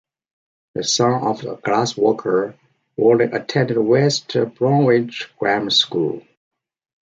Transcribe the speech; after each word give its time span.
The 0.73 0.83
son 0.83 1.21
of 1.21 1.43
a 1.43 1.57
glass-worker, 1.57 2.55
Walden 2.97 3.35
attended 3.35 3.77
West 3.77 4.35
Bromwich 4.55 5.31
Grammar 5.37 5.69
School. 5.69 6.23